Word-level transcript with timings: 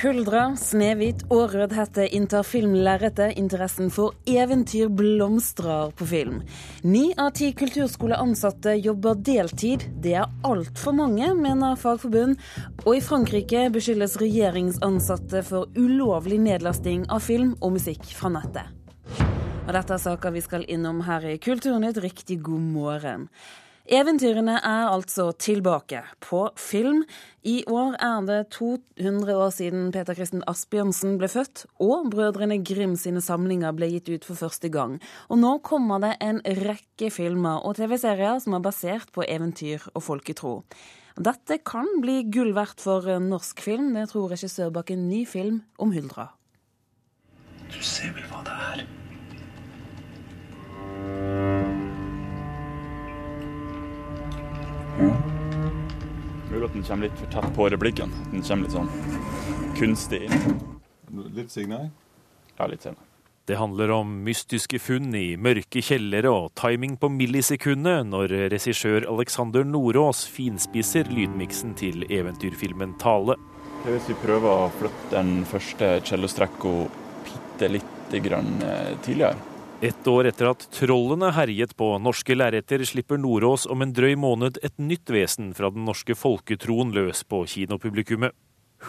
Huldra, 0.00 0.54
Snehvit 0.56 1.26
og 1.28 1.52
Rødhette 1.52 2.06
inntar 2.16 2.46
filmlerretet. 2.48 3.34
Interessen 3.36 3.90
for 3.92 4.14
eventyr 4.24 4.88
blomstrer 4.96 5.92
på 5.92 6.06
film. 6.08 6.38
Ni 6.88 7.10
av 7.20 7.34
ti 7.36 7.50
kulturskoleansatte 7.52 8.78
jobber 8.80 9.20
deltid. 9.20 9.84
Det 10.00 10.14
er 10.22 10.32
altfor 10.48 10.96
mange, 10.96 11.28
mener 11.36 11.76
Fagforbund. 11.76 12.40
Og 12.86 12.96
i 12.96 13.04
Frankrike 13.04 13.66
beskyldes 13.74 14.16
regjeringsansatte 14.22 15.44
for 15.44 15.68
ulovlig 15.76 16.40
nedlasting 16.48 17.04
av 17.12 17.20
film 17.26 17.52
og 17.60 17.76
musikk 17.76 18.08
fra 18.16 18.32
nettet. 18.32 18.72
Og 19.66 19.74
dette 19.76 19.98
er 19.98 20.06
saker 20.08 20.32
vi 20.32 20.48
skal 20.48 20.64
innom 20.64 21.04
her 21.04 21.28
i 21.28 21.36
Kulturnytt. 21.36 22.00
Riktig 22.00 22.40
god 22.48 22.70
morgen. 22.72 23.28
Eventyrene 23.90 24.52
er 24.62 24.84
altså 24.86 25.32
tilbake 25.34 26.04
på 26.22 26.44
film. 26.54 27.00
I 27.42 27.64
år 27.66 27.96
er 27.98 28.20
det 28.28 28.36
200 28.54 29.34
år 29.34 29.50
siden 29.50 29.88
Peter 29.90 30.14
Kristen 30.14 30.44
Asbjørnsen 30.46 31.16
ble 31.18 31.26
født, 31.26 31.64
og 31.82 32.06
Brødrene 32.12 32.60
Grim 32.62 32.94
sine 32.94 33.18
samlinger 33.18 33.74
ble 33.74 33.88
gitt 33.90 34.12
ut 34.12 34.28
for 34.28 34.38
første 34.38 34.70
gang. 34.70 35.00
Og 35.26 35.42
nå 35.42 35.56
kommer 35.66 35.98
det 36.04 36.12
en 36.22 36.38
rekke 36.60 37.10
filmer 37.10 37.66
og 37.66 37.80
TV-serier 37.80 38.38
som 38.38 38.54
er 38.54 38.62
basert 38.62 39.10
på 39.10 39.26
eventyr 39.26 39.88
og 39.90 40.06
folketro. 40.06 40.54
Dette 41.18 41.58
kan 41.66 41.90
bli 41.98 42.20
gull 42.30 42.54
verdt 42.54 42.86
for 42.86 43.10
norsk 43.26 43.58
film, 43.66 43.90
det 43.98 44.12
tror 44.14 44.30
regissør 44.36 44.70
bak 44.70 44.94
en 44.94 45.08
ny 45.10 45.24
film 45.26 45.64
om 45.82 45.90
Huldra. 45.98 46.30
Du 47.74 47.82
ser 47.82 48.14
vel 48.14 48.30
hva 48.30 48.46
det 48.46 48.54
er? 48.70 48.88
Mulig 56.50 56.64
at 56.66 56.72
den 56.74 56.82
kommer 56.82 57.06
litt 57.06 57.18
for 57.20 57.30
tett 57.32 57.54
på 57.56 57.68
replikken. 57.72 58.12
Den 58.32 58.42
kommer 58.42 58.66
litt 58.66 58.74
sånn 58.74 58.90
kunstig 59.78 60.26
inn. 60.26 60.58
Litt 61.34 61.52
signal? 61.52 61.88
Ja, 62.58 62.66
litt 62.66 62.82
senere. 62.84 63.06
Det 63.48 63.56
handler 63.58 63.90
om 63.90 64.10
mystiske 64.22 64.78
funn 64.78 65.14
i 65.16 65.34
mørke 65.40 65.82
kjellere 65.82 66.30
og 66.30 66.52
timing 66.60 66.94
på 67.00 67.08
millisekundet 67.10 68.06
når 68.06 68.34
regissør 68.52 69.08
Alexander 69.10 69.64
Nordås 69.66 70.20
finspisser 70.30 71.10
lydmiksen 71.10 71.72
til 71.80 72.04
eventyrfilmen 72.06 72.94
Tale. 73.02 73.34
Hvis 73.88 74.10
vi 74.12 74.18
prøver 74.22 74.66
å 74.66 74.70
flytte 74.76 75.16
den 75.16 75.46
første 75.50 75.96
cellostrekka 76.06 76.74
bitte 77.26 77.72
lite 77.78 78.20
grann 78.22 78.60
eh, 78.62 78.92
tidligere 79.02 79.49
ett 79.80 80.06
år 80.06 80.28
etter 80.28 80.50
at 80.50 80.66
trollene 80.74 81.30
herjet 81.32 81.72
på 81.78 81.94
norske 82.02 82.34
lerreter, 82.36 82.82
slipper 82.84 83.20
Nordås 83.20 83.66
om 83.70 83.80
en 83.80 83.94
drøy 83.96 84.12
måned 84.20 84.58
et 84.66 84.76
nytt 84.76 85.08
vesen 85.08 85.54
fra 85.56 85.70
den 85.72 85.86
norske 85.88 86.16
folketroen 86.18 86.92
løs 86.92 87.22
på 87.24 87.42
kinopublikummet. 87.48 88.36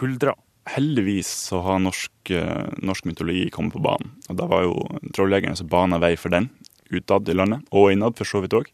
Huldra. 0.00 0.34
Heldigvis 0.68 1.30
så 1.48 1.62
har 1.64 1.80
norsk, 1.82 2.12
eh, 2.30 2.68
norsk 2.84 3.08
mytologi 3.08 3.48
kommet 3.50 3.72
på 3.72 3.82
banen. 3.82 4.12
Og 4.28 4.36
da 4.36 4.46
var 4.46 4.62
jo 4.62 4.76
trolljegerne 5.16 5.56
som 5.56 5.68
bana 5.72 5.98
vei 5.98 6.14
for 6.16 6.30
den, 6.30 6.50
utad 6.92 7.28
i 7.28 7.34
landet, 7.34 7.64
og 7.72 7.90
innad 7.92 8.16
for 8.16 8.28
så 8.28 8.42
vidt 8.44 8.54
òg. 8.54 8.68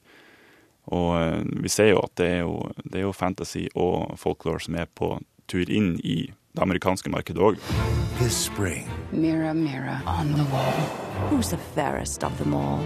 Og 0.91 1.09
eh, 1.23 1.45
vi 1.63 1.69
ser 1.69 1.93
jo 1.93 2.03
at 2.03 2.17
det 2.17 2.29
er 2.29 2.43
jo, 2.43 2.67
det 2.83 3.01
er 3.01 3.07
jo 3.07 3.15
fantasy 3.15 3.69
og 3.75 4.19
folklore 4.19 4.61
som 4.61 4.75
er 4.75 4.91
på 4.91 5.15
tur 5.47 5.71
inn 5.71 5.95
i 6.03 6.27
det 6.53 6.63
amerikanske 6.63 7.11
markedet 7.11 7.43
òg. 7.43 7.61
This 8.19 8.37
spring. 8.49 8.89
Mirror, 9.13 9.55
mirror 9.55 10.01
on 10.07 10.35
the 10.35 10.47
wall. 10.53 10.81
Who's 11.31 11.51
the 11.51 11.61
fairest 11.75 12.25
of 12.25 12.39
them 12.39 12.55
all? 12.55 12.81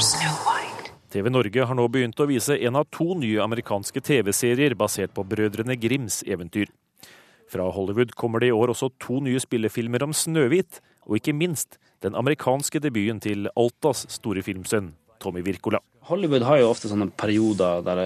Snow 0.00 0.34
White. 0.46 0.90
TV 1.10 1.30
Norge 1.30 1.66
har 1.66 1.76
nå 1.78 1.86
begynt 1.88 2.18
å 2.18 2.26
vise 2.26 2.56
en 2.58 2.76
av 2.76 2.88
to 2.90 3.14
nye 3.14 3.38
amerikanske 3.42 4.00
TV-serier 4.02 4.74
basert 4.74 5.14
på 5.14 5.22
Brødrene 5.22 5.76
Grims 5.78 6.22
eventyr. 6.26 6.72
Fra 7.46 7.68
Hollywood 7.70 8.16
kommer 8.18 8.42
det 8.42 8.50
i 8.50 8.56
år 8.56 8.72
også 8.72 8.90
to 8.98 9.20
nye 9.22 9.38
spillefilmer 9.38 10.02
om 10.02 10.14
Snøhvit, 10.16 10.80
og 11.06 11.20
ikke 11.20 11.36
minst 11.36 11.78
den 12.02 12.16
amerikanske 12.18 12.80
debuten 12.82 13.20
til 13.22 13.46
Altas 13.54 14.06
store 14.12 14.42
filmsønn, 14.42 14.94
Tommy 15.22 15.42
Wirkola. 15.46 15.80
Hollywood 16.04 16.44
har 16.44 16.58
jo 16.60 16.68
ofte 16.68 16.90
sånne 16.90 17.06
perioder 17.16 17.84
der 17.84 18.00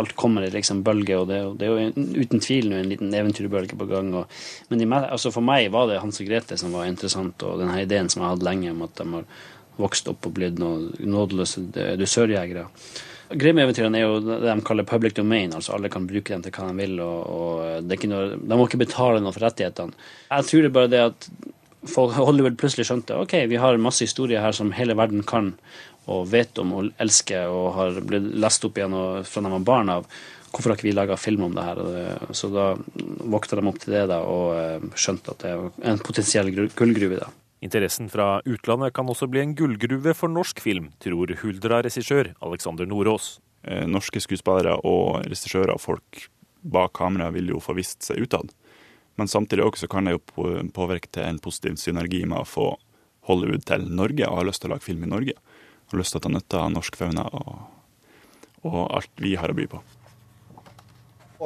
alt 0.00 0.14
kommer 0.16 0.46
i 0.46 0.52
liksom 0.52 0.80
bølger, 0.84 1.20
og 1.20 1.28
det, 1.28 1.40
det, 1.60 1.66
er 1.66 1.74
jo 1.74 2.22
uten 2.22 2.40
tvil 2.40 2.72
en 2.72 2.88
liten 2.88 3.12
eventyrbølge 3.12 3.76
på 3.76 3.88
gang. 3.90 4.14
Og, 4.16 4.38
men 4.70 4.80
de, 4.80 4.88
altså 5.02 5.32
for 5.34 5.44
meg 5.44 5.68
var 5.74 5.90
det 5.90 6.00
Hans 6.00 6.22
og 6.24 6.30
Grete 6.30 6.56
som 6.56 6.72
var 6.72 6.88
interessant, 6.88 7.44
og 7.44 7.60
denne 7.60 7.82
ideen 7.82 8.08
som 8.12 8.24
jeg 8.24 8.32
hadde 8.32 8.48
lenge 8.48 8.72
om 8.72 8.86
at 8.86 8.96
de 8.96 9.08
har 9.12 9.28
vokst 9.76 10.08
opp 10.08 10.24
og 10.24 10.38
blitt 10.38 10.56
noen 10.62 10.88
nådeløse 11.04 11.66
dusørjegere. 12.00 12.64
Grimm-eventyrene 13.26 13.98
er 13.98 14.06
jo 14.06 14.20
det 14.22 14.38
de 14.46 14.64
kaller 14.64 14.86
public 14.86 15.16
domain, 15.18 15.52
altså 15.52 15.74
alle 15.74 15.90
kan 15.92 16.06
bruke 16.08 16.32
dem 16.32 16.44
til 16.44 16.54
hva 16.54 16.70
de 16.70 16.80
vil. 16.80 16.96
og, 17.02 17.18
og 17.26 17.96
noe, 18.08 18.38
De 18.38 18.56
må 18.56 18.68
ikke 18.68 18.84
betale 18.86 19.20
noe 19.20 19.34
for 19.34 19.44
rettighetene. 19.44 19.92
Jeg 20.30 20.48
tror 20.48 20.64
det 20.64 20.72
bare 20.72 20.92
det 20.92 21.02
at 21.10 21.28
Hollywood 21.94 22.56
plutselig 22.58 22.88
skjønte 22.88 23.18
ok, 23.20 23.34
vi 23.50 23.60
har 23.60 23.76
masse 23.82 24.06
historier 24.06 24.42
her 24.42 24.54
som 24.56 24.72
hele 24.74 24.96
verden 24.98 25.22
kan, 25.26 25.54
og 26.12 26.26
vet 26.30 26.58
om 26.62 26.72
og 26.78 26.90
elsker 27.02 27.50
og 27.50 27.68
har 27.76 28.00
blitt 28.06 28.26
lest 28.38 28.64
opp 28.66 28.78
igjen 28.78 28.94
fra 29.26 29.42
de 29.42 29.52
var 29.56 29.64
barn 29.66 29.92
av. 29.96 30.06
Hvorfor 30.52 30.70
har 30.70 30.78
ikke 30.78 30.88
vi 30.88 30.94
laga 30.96 31.16
film 31.18 31.48
om 31.48 31.56
det 31.56 31.64
her? 31.66 31.80
Så 32.36 32.48
da 32.52 32.68
våkna 33.26 33.58
de 33.58 33.66
opp 33.68 33.80
til 33.82 33.96
det 33.96 34.04
da, 34.12 34.20
og 34.24 34.54
eh, 34.56 34.86
skjønte 34.96 35.34
at 35.34 35.42
det 35.42 35.50
er 35.52 35.90
en 35.90 36.00
potensiell 36.00 36.52
gullgruve. 36.54 37.18
da. 37.20 37.32
Interessen 37.66 38.08
fra 38.12 38.38
utlandet 38.46 38.94
kan 38.94 39.10
også 39.10 39.28
bli 39.32 39.42
en 39.42 39.56
gullgruve 39.58 40.14
for 40.16 40.32
norsk 40.32 40.62
film, 40.62 40.92
tror 41.02 41.34
Huldra-regissør 41.42 42.34
Alexander 42.46 42.88
Nordås. 42.88 43.36
Eh, 43.66 43.84
norske 43.90 44.22
skuespillere 44.22 44.78
og 44.86 45.26
regissører 45.26 45.74
og 45.74 45.82
folk 45.82 46.28
bak 46.62 46.94
kamera 46.98 47.32
vil 47.34 47.50
jo 47.54 47.60
få 47.62 47.74
vist 47.76 48.06
seg 48.06 48.22
utad. 48.22 48.54
Men 49.16 49.28
samtidig 49.28 49.64
også 49.64 49.88
kan 49.90 50.06
det 50.06 50.16
jo 50.16 50.48
påvirke 50.76 51.10
til 51.10 51.24
en 51.26 51.40
positiv 51.42 51.78
synergi 51.80 52.22
med 52.28 52.42
å 52.42 52.48
få 52.48 52.70
Hollywood 53.26 53.64
til 53.66 53.88
Norge 53.90 54.28
og 54.28 54.38
ha 54.38 54.46
lyst 54.46 54.62
til 54.62 54.70
å 54.70 54.76
lage 54.76 54.86
film 54.86 55.06
i 55.06 55.10
Norge 55.10 55.36
har 55.92 56.02
lyst 56.02 56.14
til 56.14 56.22
å 56.22 56.24
ta 56.26 56.32
nytte 56.32 56.62
av 56.62 56.72
norsk 56.74 56.98
fauna 56.98 57.26
og, 57.30 57.52
og, 58.64 58.80
alt 58.98 59.22
vi 59.22 59.36
har 59.38 59.52
å 59.52 59.56
by 59.56 59.68
på. 59.70 59.82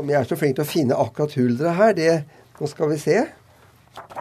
Om 0.01 0.13
jeg 0.13 0.21
er 0.21 0.29
så 0.29 0.39
flink 0.39 0.57
til 0.57 0.65
å 0.65 0.71
finne 0.71 0.99
akkurat 1.03 1.35
huldra 1.39 1.75
her, 1.79 1.97
det 1.99 2.13
Nå 2.61 2.67
skal 2.69 2.91
vi 2.91 2.99
se. 3.01 3.15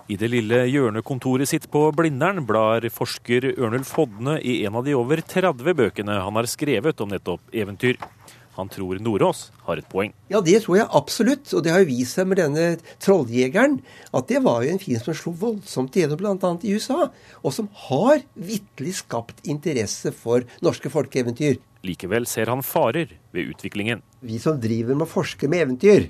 I 0.07 0.16
det 0.16 0.30
lille 0.31 0.62
hjørnekontoret 0.72 1.50
sitt 1.50 1.66
på 1.74 1.81
Blindern 1.91 2.46
blar 2.47 2.85
forsker 2.88 3.50
Ørnulf 3.52 3.91
Hodne 3.97 4.38
i 4.40 4.62
en 4.63 4.78
av 4.80 4.85
de 4.88 4.96
over 4.96 5.19
30 5.19 5.75
bøkene 5.75 6.16
han 6.24 6.40
har 6.40 6.47
skrevet 6.47 7.03
om 7.03 7.12
nettopp 7.12 7.51
eventyr. 7.51 8.00
Han 8.59 8.70
tror 8.72 9.00
Nordås 9.00 9.46
har 9.64 9.80
et 9.80 9.88
poeng. 9.88 10.12
Ja, 10.28 10.42
det 10.44 10.58
tror 10.66 10.81
jeg 10.81 10.92
absolutt. 11.00 11.47
Og 11.56 11.64
det 11.64 11.72
har 11.72 11.84
jo 11.84 11.90
vist 11.94 12.18
seg 12.18 12.28
med 12.28 12.42
denne 12.42 12.66
trolljegeren 13.00 13.80
at 14.12 14.28
det 14.31 14.44
var 14.44 14.66
jo 14.66 14.74
en 14.74 14.81
film 14.84 15.03
som 15.06 15.16
slo 15.16 15.34
voldsomt 15.46 15.96
igjennom 15.96 16.20
bl.a. 16.20 16.53
i 16.68 16.75
USA. 16.75 17.08
Og 17.40 17.56
som 17.56 17.69
har 17.88 18.24
vitterlig 18.36 18.98
skapt 19.00 19.40
interesse 19.48 20.12
for 20.16 20.44
norske 20.66 20.92
folkeeventyr. 20.92 21.62
Likevel 21.88 22.28
ser 22.28 22.52
han 22.52 22.66
farer 22.66 23.14
ved 23.31 23.53
utviklingen. 23.53 24.03
Vi 24.19 24.42
som 24.44 24.59
driver 24.59 24.98
med 24.98 25.08
å 25.08 25.14
forske 25.14 25.48
med 25.48 25.64
eventyr, 25.64 26.09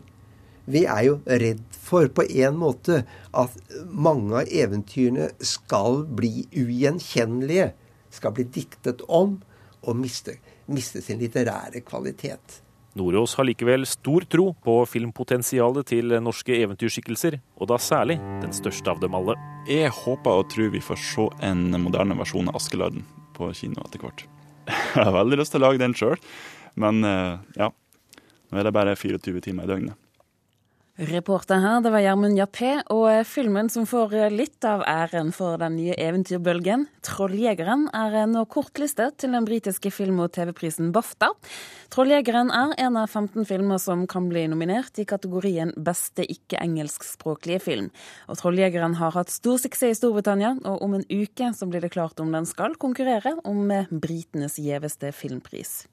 vi 0.69 0.83
er 0.85 1.03
jo 1.07 1.19
redd 1.25 1.61
for 1.73 2.09
på 2.13 2.25
en 2.45 2.57
måte 2.61 3.03
at 3.38 3.75
mange 3.89 4.41
av 4.41 4.49
eventyrene 4.53 5.31
skal 5.41 6.03
bli 6.17 6.45
ugjenkjennelige. 6.53 7.71
Skal 8.13 8.33
bli 8.38 8.45
diktet 8.49 9.01
om 9.05 9.38
og 9.85 9.97
miste 9.97 10.35
miste 10.72 11.02
sin 11.03 11.19
litterære 11.22 11.84
kvalitet. 11.85 12.62
Nordås 12.97 13.35
har 13.38 13.46
likevel 13.46 13.85
stor 13.88 14.25
tro 14.25 14.50
på 14.66 14.74
filmpotensialet 14.90 15.88
til 15.91 16.16
norske 16.25 16.56
eventyrskikkelser, 16.57 17.38
og 17.62 17.69
da 17.69 17.78
særlig 17.80 18.18
den 18.41 18.53
største 18.56 18.90
av 18.91 19.02
dem 19.03 19.16
alle. 19.18 19.38
Jeg 19.69 19.94
håper 19.94 20.41
og 20.41 20.50
tror 20.52 20.74
vi 20.74 20.81
får 20.84 21.00
se 21.03 21.28
en 21.46 21.69
moderne 21.84 22.18
versjon 22.18 22.50
av 22.50 22.57
Askeladden 22.59 23.06
på 23.38 23.52
kino 23.56 23.85
etter 23.85 24.04
hvert. 24.04 24.25
Jeg 24.95 25.06
har 25.06 25.16
veldig 25.16 25.39
lyst 25.39 25.54
til 25.54 25.62
å 25.62 25.68
lage 25.68 25.81
den 25.81 25.95
sjøl, 25.98 26.18
men 26.81 27.06
eh, 27.06 27.38
ja. 27.57 27.72
Nå 28.50 28.57
er 28.57 28.65
det 28.65 28.74
bare 28.74 28.98
24 28.98 29.42
timer 29.45 29.68
i 29.68 29.69
døgnet. 29.69 30.08
Reporter 31.00 31.62
her, 31.63 31.78
det 31.80 31.94
var 31.94 32.01
Gjermund 32.04 32.36
Jappé, 32.36 32.74
og 32.92 33.06
eh, 33.07 33.22
filmen 33.24 33.69
som 33.72 33.86
får 33.88 34.13
eh, 34.19 34.34
litt 34.36 34.66
av 34.68 34.81
æren 34.84 35.30
for 35.31 35.56
den 35.62 35.78
nye 35.78 35.96
eventyrbølgen, 35.96 36.90
'Trolljegeren', 37.07 37.86
er 37.96 38.18
eh, 38.19 38.28
nå 38.28 38.44
kortlistet 38.51 39.16
til 39.24 39.31
den 39.31 39.48
britiske 39.48 39.94
film- 39.96 40.19
og 40.19 40.34
TV-prisen 40.36 40.92
BAFTA. 40.92 41.30
'Trolljegeren' 41.88 42.51
er 42.51 42.75
en 42.84 43.00
av 43.00 43.07
15 43.07 43.48
filmer 43.48 43.80
som 43.80 44.04
kan 44.12 44.28
bli 44.28 44.44
nominert 44.51 45.00
i 45.00 45.07
kategorien 45.07 45.72
beste 45.80 46.28
ikke-engelskspråklige 46.28 47.63
film. 47.63 47.88
Og 48.28 48.36
'Trolljegeren' 48.36 49.00
har 49.00 49.16
hatt 49.16 49.31
stor 49.31 49.56
suksess 49.56 49.96
i 49.96 50.00
Storbritannia, 50.01 50.57
og 50.68 50.84
om 50.84 51.00
en 51.00 51.07
uke 51.07 51.54
så 51.56 51.63
blir 51.72 51.80
det 51.80 51.96
klart 51.96 52.19
om 52.19 52.36
den 52.36 52.44
skal 52.44 52.75
konkurrere 52.75 53.38
om 53.48 53.72
britenes 53.88 54.60
gjeveste 54.60 55.16
filmpris. 55.16 55.86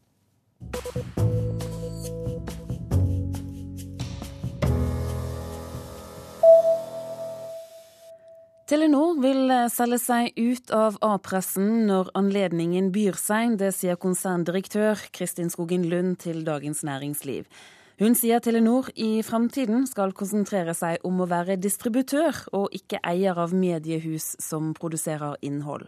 Telenor 8.66 9.20
vil 9.22 9.44
eh, 9.54 9.68
selge 9.70 10.00
seg 10.02 10.32
ut 10.34 10.72
av 10.74 10.96
A-pressen 11.06 11.84
når 11.86 12.08
anledningen 12.18 12.88
byr 12.90 13.14
seg. 13.14 13.52
Det 13.60 13.68
sier 13.70 13.94
konserndirektør 14.02 15.04
Kristin 15.14 15.52
Skogen 15.52 15.84
Lund 15.86 16.16
til 16.24 16.40
Dagens 16.42 16.80
Næringsliv. 16.82 17.44
Hun 18.02 18.16
sier 18.18 18.40
Telenor 18.42 18.88
i 18.98 19.20
fremtiden 19.22 19.84
skal 19.86 20.10
konsentrere 20.18 20.74
seg 20.74 21.04
om 21.06 21.22
å 21.22 21.28
være 21.30 21.54
distributør, 21.62 22.40
og 22.58 22.74
ikke 22.74 22.98
eier 23.06 23.38
av 23.38 23.54
mediehus 23.54 24.32
som 24.42 24.72
produserer 24.74 25.38
innhold. 25.46 25.86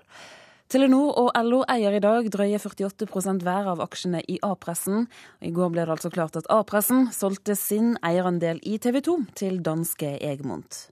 Telenor 0.71 1.19
og 1.19 1.33
LO 1.35 1.65
eier 1.67 1.97
i 1.99 2.03
dag 2.05 2.29
drøye 2.31 2.61
48 2.63 3.43
hver 3.43 3.73
av 3.73 3.83
aksjene 3.83 4.21
i 4.23 4.39
A-pressen. 4.47 5.09
I 5.43 5.51
går 5.51 5.75
ble 5.75 5.83
det 5.83 5.97
altså 5.97 6.13
klart 6.15 6.39
at 6.39 6.47
A-pressen 6.47 7.11
solgte 7.11 7.59
sin 7.59 7.97
eierandel 8.07 8.63
i 8.63 8.79
TV 8.79 9.01
2 9.03 9.17
til 9.43 9.59
danske 9.67 10.15
Egmont. 10.23 10.85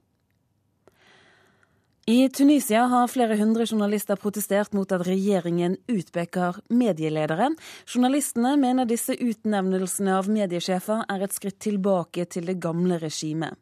I 2.09 2.29
Tunisia 2.29 2.85
har 2.87 3.09
flere 3.11 3.35
hundre 3.35 3.65
journalister 3.67 4.15
protestert 4.15 4.71
mot 4.71 4.91
at 4.95 5.01
regjeringen 5.03 5.73
utpeker 5.91 6.55
medielederen. 6.71 7.57
Journalistene 7.83 8.53
mener 8.55 8.87
disse 8.87 9.11
utnevnelsene 9.11 10.13
av 10.15 10.29
mediesjefer 10.31 11.01
er 11.11 11.25
et 11.25 11.35
skritt 11.35 11.57
tilbake 11.65 12.23
til 12.31 12.47
det 12.47 12.61
gamle 12.63 12.95
regimet. 13.01 13.59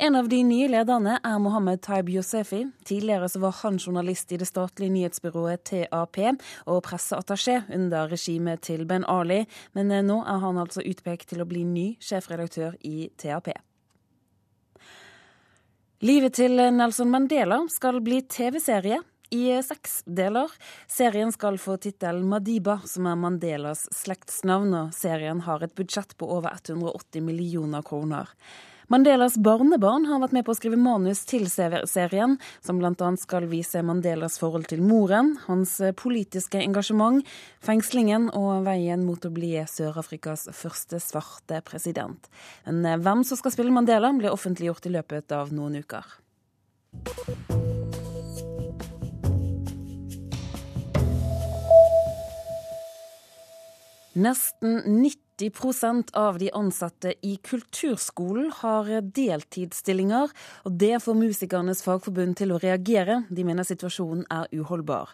En 0.00 0.16
av 0.16 0.30
de 0.32 0.38
nye 0.48 0.70
lederne 0.72 1.18
er 1.20 1.36
Mohammed 1.44 1.84
Taib 1.84 2.08
Yosefi. 2.14 2.62
Tidligere 2.88 3.28
var 3.44 3.60
han 3.60 3.76
journalist 3.76 4.32
i 4.32 4.40
det 4.40 4.48
statlige 4.48 4.96
nyhetsbyrået 4.96 5.66
TAP 5.68 6.22
og 6.64 6.80
presseattaché 6.88 7.60
under 7.68 8.08
regimet 8.16 8.64
til 8.64 8.88
Ben 8.88 9.04
Ali, 9.04 9.42
men 9.76 9.92
nå 10.08 10.22
er 10.24 10.40
han 10.40 10.64
altså 10.64 10.80
utpekt 10.80 11.34
til 11.34 11.44
å 11.44 11.50
bli 11.52 11.68
ny 11.68 11.86
sjefredaktør 12.00 12.80
i 12.80 13.10
TAP. 13.20 13.52
Livet 16.02 16.34
til 16.34 16.58
Nelson 16.58 17.10
Mandela 17.10 17.60
skal 17.70 18.00
bli 18.02 18.18
TV-serie 18.26 18.98
i 19.30 19.46
seks 19.62 20.00
deler. 20.04 20.50
Serien 20.90 21.30
skal 21.32 21.54
få 21.62 21.76
tittelen 21.78 22.26
Madiba, 22.28 22.80
som 22.90 23.06
er 23.06 23.18
Mandelas 23.18 23.86
slektsnavn, 23.94 24.74
serien 24.90 25.44
har 25.46 25.62
et 25.62 25.74
budsjett 25.78 26.16
på 26.18 26.26
over 26.26 26.50
180 26.58 27.22
millioner 27.22 27.86
kroner. 27.86 28.34
Mandelas 28.92 29.38
barnebarn 29.40 30.04
har 30.10 30.20
vært 30.20 30.34
med 30.36 30.44
på 30.44 30.52
å 30.52 30.58
skrive 30.58 30.76
manus 30.80 31.22
til 31.28 31.46
serien, 31.48 32.36
som 32.64 32.80
bl.a. 32.80 33.10
skal 33.20 33.48
vise 33.48 33.80
Mandelas 33.86 34.36
forhold 34.40 34.68
til 34.68 34.82
moren, 34.84 35.34
hans 35.46 35.78
politiske 36.00 36.60
engasjement, 36.60 37.24
fengslingen 37.64 38.28
og 38.36 38.66
veien 38.68 39.06
mot 39.06 39.24
å 39.24 39.32
bli 39.32 39.54
Sør-Afrikas 39.70 40.50
første 40.52 41.00
svarte 41.00 41.62
president. 41.64 42.28
Men 42.68 42.84
eh, 42.84 43.00
hvem 43.00 43.24
som 43.24 43.40
skal 43.40 43.54
spille 43.56 43.74
Mandela, 43.74 44.12
blir 44.12 44.34
offentliggjort 44.34 44.88
i 44.88 44.94
løpet 44.98 45.32
av 45.32 45.52
noen 45.54 45.80
uker. 45.80 46.04
Nesten 54.14 54.82
90 54.86 55.23
av 56.14 56.38
de 56.38 56.50
ansatte 56.52 57.14
i 57.22 57.36
kulturskolen 57.42 58.52
har 58.60 58.86
deltidsstillinger, 59.02 60.30
og 60.64 60.72
det 60.78 61.02
får 61.02 61.14
Musikernes 61.18 61.82
Fagforbund 61.82 62.36
til 62.36 62.52
å 62.52 62.60
reagere. 62.62 63.24
De 63.30 63.44
mener 63.44 63.64
situasjonen 63.66 64.24
er 64.30 64.46
uholdbar. 64.52 65.10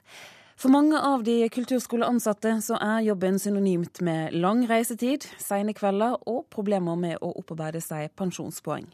For 0.61 0.69
mange 0.69 0.99
av 1.01 1.23
de 1.25 1.49
kulturskoleansatte 1.49 2.59
så 2.61 2.77
er 2.77 3.07
jobben 3.07 3.39
synonymt 3.41 4.03
med 4.05 4.35
lang 4.37 4.67
reisetid, 4.69 5.25
sene 5.41 5.73
kvelder 5.73 6.19
og 6.29 6.51
problemer 6.53 7.01
med 7.01 7.17
å 7.25 7.33
opparbeide 7.41 7.81
seg 7.81 8.13
pensjonspoeng. 8.13 8.91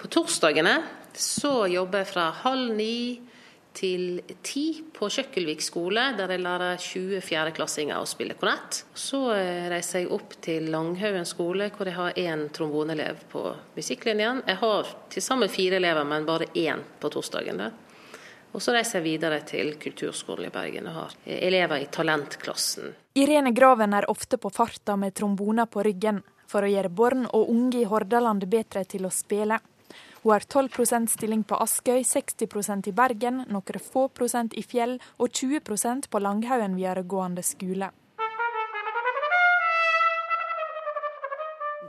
På 0.00 0.10
torsdagene 0.10 0.80
så 1.14 1.68
jobber 1.70 2.02
jeg 2.02 2.10
fra 2.10 2.30
halv 2.42 2.74
ni 2.74 3.20
til 3.76 4.20
ti 4.42 4.82
på 4.96 5.08
Kjøkkelvik 5.12 5.62
skole, 5.64 6.10
der 6.18 6.32
jeg 6.34 6.42
lærer 6.42 6.80
20 6.80 7.20
fjerdeklassinger 7.24 8.00
å 8.00 8.08
spille 8.08 8.36
kornett. 8.38 8.82
Så 8.94 9.22
eh, 9.34 9.68
reiser 9.72 10.02
jeg 10.02 10.10
opp 10.14 10.34
til 10.42 10.70
Langhaugen 10.72 11.28
skole, 11.28 11.70
hvor 11.74 11.88
jeg 11.88 11.98
har 11.98 12.18
én 12.18 12.48
trombonelev 12.54 13.22
på 13.32 13.44
musikklinjen. 13.76 14.42
Jeg 14.48 14.60
har 14.62 14.90
til 15.12 15.24
sammen 15.24 15.52
fire 15.52 15.78
elever, 15.80 16.08
men 16.08 16.28
bare 16.28 16.50
én 16.54 16.82
på 17.00 17.12
torsdagen. 17.12 17.62
Og 18.50 18.62
så 18.62 18.74
reiser 18.74 18.98
jeg 18.98 19.06
videre 19.06 19.40
til 19.46 19.76
Kulturskolen 19.78 20.48
i 20.48 20.52
Bergen 20.52 20.88
og 20.90 20.96
har 20.96 21.16
elever 21.38 21.84
i 21.84 21.88
talentklassen. 21.92 22.90
Irene 23.18 23.54
Graven 23.54 23.94
er 23.94 24.10
ofte 24.10 24.40
på 24.42 24.50
farta 24.50 24.96
med 24.98 25.14
tromboner 25.14 25.70
på 25.70 25.84
ryggen, 25.86 26.22
for 26.50 26.66
å 26.66 26.70
gjøre 26.70 26.90
barn 26.90 27.28
og 27.30 27.50
unge 27.52 27.84
i 27.84 27.86
Hordaland 27.86 28.48
bedre 28.50 28.82
til 28.90 29.06
å 29.06 29.12
spille. 29.14 29.60
Hun 30.22 30.32
har 30.32 30.40
12% 30.40 31.08
stilling 31.08 31.42
på 31.48 31.56
Askøy, 31.56 32.02
60% 32.04 32.90
i 32.90 32.92
Bergen, 32.92 33.44
noen 33.48 33.80
få 33.80 34.08
prosent 34.12 34.52
i 34.52 34.62
Fjell 34.62 34.98
og 35.16 35.30
20% 35.32 36.10
på 36.12 36.20
Langhaugen 36.20 36.76
videregående 36.76 37.44
skole. 37.46 37.88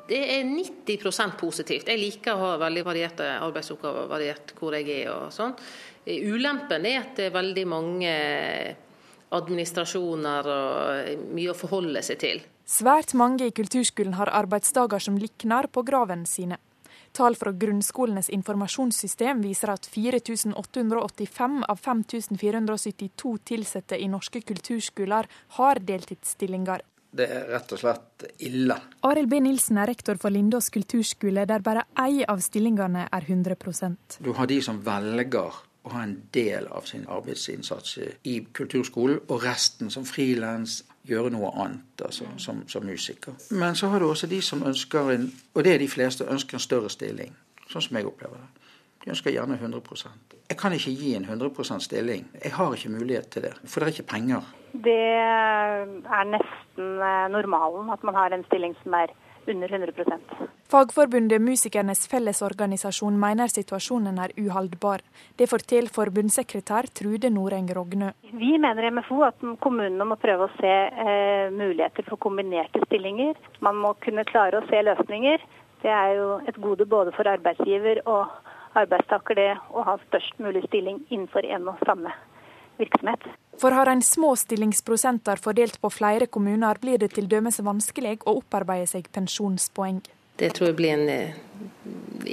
Det 0.08 0.22
er 0.38 0.48
90% 0.48 1.36
positivt. 1.40 1.92
Jeg 1.92 2.00
liker 2.00 2.36
å 2.36 2.46
ha 2.46 2.56
veldig 2.64 2.86
varierte 2.88 3.28
arbeidsoppgaver, 3.44 4.08
variert 4.12 4.56
hvor 4.60 4.76
jeg 4.76 4.90
er 5.04 5.12
og 5.12 5.30
sånn. 5.36 5.54
Ulempen 6.08 6.88
er 6.88 7.04
at 7.04 7.14
det 7.20 7.30
er 7.30 7.36
veldig 7.36 7.68
mange 7.68 8.16
administrasjoner 9.32 10.50
og 10.56 11.30
mye 11.36 11.52
å 11.52 11.56
forholde 11.56 12.04
seg 12.04 12.20
til. 12.24 12.44
Svært 12.68 13.14
mange 13.16 13.48
i 13.48 13.56
kulturskolen 13.56 14.16
har 14.16 14.32
arbeidsdager 14.36 15.04
som 15.04 15.20
likner 15.20 15.68
på 15.72 15.84
graven 15.88 16.26
sine. 16.28 16.60
Tall 17.12 17.36
fra 17.36 17.52
grunnskolenes 17.52 18.30
informasjonssystem 18.32 19.42
viser 19.44 19.74
at 19.74 19.88
4885 19.92 21.64
av 21.68 21.82
5472 21.84 23.38
ansatte 23.92 23.98
i 23.98 24.08
norske 24.08 24.42
kulturskoler 24.42 25.28
har 25.58 25.80
deltidsstillinger. 25.80 26.82
Det 27.12 27.28
er 27.28 27.50
rett 27.52 27.72
og 27.76 27.80
slett 27.82 28.24
ille. 28.40 28.78
Arild 29.04 29.28
B. 29.30 29.42
Nilsen 29.44 29.78
er 29.78 29.90
rektor 29.92 30.16
for 30.16 30.32
Lindås 30.32 30.70
kulturskole, 30.72 31.46
der 31.46 31.60
bare 31.60 31.84
én 32.00 32.24
av 32.28 32.40
stillingene 32.40 33.10
er 33.12 33.22
100% 33.28 34.22
Du 34.24 34.32
har 34.34 34.48
de 34.48 34.62
som 34.62 34.80
velger 34.80 35.52
å 35.84 35.90
ha 35.90 36.04
en 36.04 36.22
del 36.32 36.68
av 36.68 36.86
sin 36.86 37.06
arbeidsinnsats 37.10 37.98
i 38.24 38.40
kulturskolen, 38.54 39.20
og 39.28 39.44
resten 39.44 39.90
som 39.90 40.06
frilans, 40.06 40.84
gjøre 41.08 41.32
noe 41.34 41.52
annet 41.64 42.04
altså, 42.06 42.28
som, 42.38 42.64
som, 42.70 42.86
musiker. 42.86 43.34
Men 43.52 43.76
så 43.76 43.90
har 43.90 44.00
du 44.00 44.10
også 44.10 44.28
de 44.28 44.42
som 44.42 44.64
ønsker 44.68 45.14
en, 45.16 45.30
og 45.56 45.64
det 45.66 45.76
er 45.76 45.82
de 45.82 45.90
fleste, 45.90 46.28
ønsker 46.30 46.58
en 46.58 46.64
større 46.64 46.92
stilling. 46.94 47.34
Sånn 47.72 47.86
som 47.88 47.98
jeg 47.98 48.10
opplever 48.10 48.38
det. 48.38 48.68
De 49.02 49.10
ønsker 49.10 49.34
gjerne 49.34 49.58
100% 49.58 50.36
Jeg 50.52 50.58
kan 50.60 50.74
ikke 50.76 50.92
gi 50.94 51.16
en 51.18 51.26
100% 51.26 51.86
stilling. 51.88 52.28
Jeg 52.44 52.54
har 52.54 52.74
ikke 52.76 52.92
mulighet 52.94 53.32
til 53.34 53.48
det, 53.48 53.54
for 53.66 53.82
det 53.82 53.88
er 53.88 53.96
ikke 53.96 54.12
penger. 54.12 54.50
Det 54.72 55.00
er 55.18 56.28
nesten 56.30 57.02
eh, 57.02 57.28
normalen 57.34 57.90
at 57.90 58.04
man 58.04 58.16
har 58.16 58.36
en 58.36 58.46
stilling 58.46 58.76
som 58.84 58.94
er 59.00 59.16
under 59.48 59.72
100 59.72 59.94
Fagforbundet 60.72 61.42
Musikernes 61.42 62.06
Fellesorganisasjon 62.08 63.18
mener 63.20 63.52
situasjonen 63.52 64.20
er 64.24 64.32
uholdbar. 64.40 65.02
Det 65.36 65.50
forteller 65.52 65.92
forbundssekretær 65.92 66.88
Trude 66.96 67.30
Noreng 67.30 67.68
Rognø. 67.76 68.12
Vi 68.32 68.54
mener 68.58 68.88
i 68.88 68.92
MFO 68.96 69.20
at 69.28 69.44
kommunene 69.60 70.08
må 70.08 70.16
prøve 70.22 70.48
å 70.48 70.54
se 70.60 70.72
eh, 70.72 71.52
muligheter 71.52 72.08
for 72.08 72.22
kombinerte 72.24 72.86
stillinger. 72.86 73.36
Man 73.60 73.82
må 73.84 73.96
kunne 74.06 74.24
klare 74.32 74.62
å 74.62 74.68
se 74.70 74.80
løsninger. 74.88 75.44
Det 75.84 75.92
er 75.92 76.16
jo 76.22 76.32
et 76.48 76.62
gode 76.64 76.88
både 76.88 77.12
for 77.18 77.28
arbeidsgiver 77.28 78.04
og 78.06 78.32
arbeidstaker 78.80 79.36
det 79.36 79.52
å 79.76 79.84
ha 79.84 79.98
størst 80.08 80.40
mulig 80.40 80.64
stilling 80.70 81.02
innenfor 81.10 81.46
en 81.52 81.68
og 81.74 81.84
samme 81.88 82.14
virksomhet. 82.80 83.28
For 83.62 83.72
har 83.78 83.86
en 83.92 84.02
små 84.02 84.34
stillingsprosenter 84.36 85.38
fordelt 85.38 85.78
på 85.82 85.90
flere 85.94 86.26
kommuner, 86.26 86.80
blir 86.82 86.98
det 86.98 87.12
til 87.14 87.28
dømes 87.30 87.60
vanskelig 87.62 88.18
å 88.26 88.40
opparbeide 88.40 88.90
seg 88.90 89.10
pensjonspoeng. 89.14 90.02
Det 90.42 90.50
tror 90.58 90.72
jeg 90.72 90.78
blir 90.80 90.96
en 90.96 91.10
eh, 91.14 91.36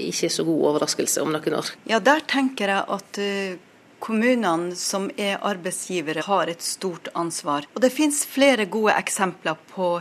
ikke 0.09 0.31
så 0.33 0.47
god 0.49 0.63
overraskelse 0.71 1.21
om 1.21 1.35
noen 1.35 1.59
år. 1.59 1.73
Ja, 1.91 1.99
Der 2.01 2.25
tenker 2.25 2.73
jeg 2.73 2.87
at 2.97 3.21
eh, 3.21 3.59
kommunene 4.01 4.73
som 4.79 5.11
er 5.21 5.43
arbeidsgivere 5.45 6.25
har 6.25 6.49
et 6.49 6.65
stort 6.65 7.11
ansvar. 7.13 7.69
Og 7.75 7.85
det 7.85 7.93
finnes 7.93 8.25
flere 8.25 8.65
gode 8.65 8.97
eksempler 8.97 9.59
på 9.75 9.99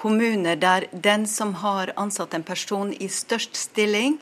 kommuner 0.00 0.56
der 0.56 0.88
den 0.92 1.26
som 1.28 1.58
har 1.60 1.92
ansatt 2.00 2.32
en 2.32 2.46
person 2.46 2.94
i 2.96 3.10
størst 3.12 3.58
stilling, 3.68 4.16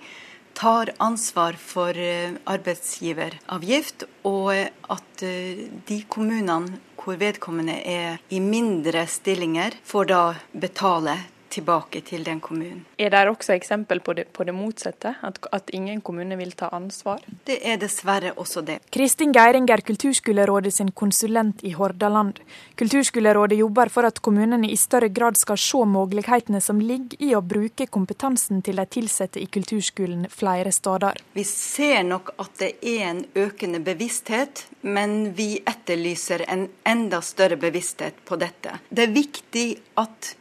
tar 0.58 0.90
ansvar 0.98 1.56
for 1.60 1.94
eh, 1.94 2.34
arbeidsgiveravgift, 2.50 4.04
og 4.26 4.52
at 4.56 5.24
eh, 5.26 5.68
de 5.88 6.02
kommunene 6.10 6.80
hvor 6.98 7.16
vedkommende 7.16 7.78
er 7.88 8.18
i 8.34 8.40
mindre 8.42 9.06
stillinger, 9.08 9.78
får 9.86 10.08
da 10.10 10.22
betale 10.52 11.14
tilbake 11.50 12.02
til 12.06 12.24
den 12.24 12.40
kommunen. 12.40 12.84
Er 12.98 13.10
det 13.10 13.24
også 13.28 13.54
eksempel 13.54 14.00
på 14.00 14.14
det, 14.16 14.28
på 14.32 14.44
det 14.44 14.54
motsatte, 14.54 15.14
at, 15.22 15.38
at, 15.52 15.70
ingen 15.72 16.00
kommune 16.00 16.36
vil 16.36 16.52
ta 16.52 16.70
ansvar? 16.72 17.20
Det 17.46 17.58
er 17.62 17.76
dessverre 17.80 18.32
også 18.36 18.62
det. 18.66 18.78
Kristin 18.94 19.32
Geiring 19.32 19.68
er 19.70 19.84
Kulturskolerådet 19.84 20.74
sin 20.74 20.90
konsulent 20.90 21.62
i 21.64 21.72
Hordaland. 21.72 22.40
Kulturskolerådet 22.78 23.58
jobber 23.58 23.88
for 23.92 24.08
at 24.08 24.22
kommunene 24.22 24.70
i 24.70 24.76
større 24.76 25.08
grad 25.08 25.36
skal 25.36 25.58
se 25.58 25.84
mulighetene 25.84 26.60
som 26.60 26.80
ligger 26.80 27.20
i 27.22 27.34
å 27.36 27.42
bruke 27.42 27.86
kompetansen 27.86 28.62
til 28.62 28.78
de 28.78 28.86
ansatte 29.28 29.40
i 29.40 29.46
kulturskolen 29.46 30.26
flere 30.30 30.72
steder. 30.72 31.22
Vi 31.32 31.44
ser 31.44 32.02
nok 32.02 32.34
at 32.38 32.58
det 32.58 32.72
er 32.82 33.10
en 33.10 33.24
økende 33.34 33.80
bevissthet, 33.80 34.66
men 34.82 35.34
vi 35.34 35.58
etterlyser 35.66 36.44
en 36.48 36.68
enda 36.84 37.20
større 37.20 37.56
bevissthet 37.56 38.24
på 38.24 38.36
dette. 38.36 38.78
Det 38.90 39.08
er 39.08 39.14
viktig 39.14 39.68
at 39.96 40.34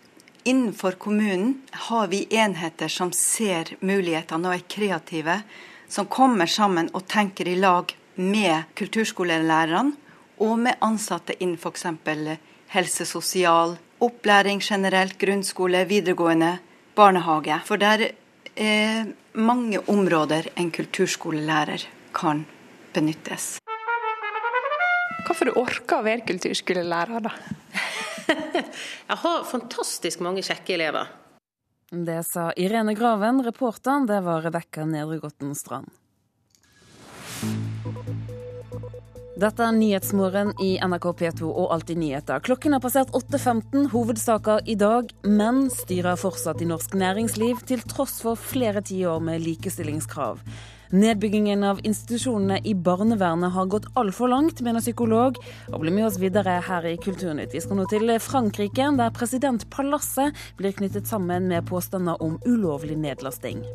innenfor 0.47 0.91
kommunen 0.91 1.61
har 1.71 2.07
vi 2.07 2.27
enheter 2.29 2.87
som 2.87 3.11
ser 3.11 3.73
mulighetene 3.83 4.47
og 4.47 4.55
er 4.55 4.67
kreative, 4.71 5.41
som 5.91 6.07
kommer 6.07 6.47
sammen 6.47 6.87
og 6.95 7.03
tenker 7.11 7.49
i 7.51 7.57
lag 7.59 7.91
med 8.15 8.69
kulturskolelærerne 8.79 9.91
og 10.39 10.53
med 10.63 10.79
ansatte 10.87 11.35
innen 11.43 11.57
f.eks. 11.59 11.85
helse, 12.71 13.05
sosial, 13.05 13.75
opplæring 13.99 14.61
generelt, 14.63 15.17
grunnskole, 15.19 15.83
videregående, 15.89 16.57
barnehage. 16.95 17.59
For 17.65 17.75
det 17.75 18.13
er 18.55 19.11
mange 19.33 19.83
områder 19.89 20.47
en 20.55 20.71
kulturskolelærer 20.71 21.89
kan 22.15 22.45
benyttes. 22.93 23.57
Hvorfor 25.27 25.51
orker 25.59 25.99
å 25.99 26.05
være 26.07 26.23
kulturskolelærer, 26.31 27.27
da? 27.27 27.35
Jeg 29.11 29.17
har 29.23 29.47
fantastisk 29.47 30.23
mange 30.25 30.43
kjekke 30.45 30.75
elever. 30.75 31.07
Det 31.91 32.19
sa 32.27 32.49
Irene 32.59 32.93
Graven, 32.97 33.39
Reporteren 33.45 34.09
Det 34.09 34.19
var 34.25 34.43
Rebekka 34.43 34.83
Nedregotten 34.85 35.55
Strand. 35.55 35.87
Dette 39.37 39.61
er 39.61 39.75
Nyhetsmorgen 39.77 40.55
i 40.65 40.71
NRK 40.81 41.03
P2 41.19 41.47
og 41.47 41.67
Alltid 41.75 41.99
nyheter. 42.01 42.41
Klokken 42.41 42.73
har 42.73 42.81
passert 42.81 43.11
8.15, 43.13 43.91
hovedsaker 43.91 44.65
i 44.65 44.73
dag. 44.75 45.11
Menn 45.29 45.67
styrer 45.69 46.17
fortsatt 46.17 46.63
i 46.65 46.67
norsk 46.67 46.97
næringsliv, 46.97 47.61
til 47.69 47.85
tross 47.85 48.17
for 48.25 48.39
flere 48.39 48.81
tiår 48.81 49.21
med 49.21 49.45
likestillingskrav. 49.45 50.41
Nedbyggingen 50.89 51.63
av 51.67 51.79
institusjonene 51.83 52.61
i 52.63 52.71
barnevernet 52.75 53.51
har 53.51 53.65
gått 53.65 53.89
altfor 53.99 54.31
langt, 54.31 54.61
mener 54.63 54.79
psykolog. 54.79 55.35
Og 55.73 55.81
blir 55.81 55.91
med 55.91 56.07
oss 56.07 56.19
videre 56.21 56.61
her 56.63 56.87
i 56.87 56.95
Kulturnytt. 56.95 57.51
Vi 57.51 57.63
skal 57.63 57.81
nå 57.81 57.87
til 57.91 58.13
Frankrike, 58.23 58.87
der 58.95 59.11
presidentpalasset 59.15 60.37
blir 60.59 60.75
knyttet 60.77 61.09
sammen 61.09 61.49
med 61.51 61.67
påstander 61.67 62.21
om 62.23 62.39
ulovlig 62.47 62.95
nedlasting. 63.03 63.65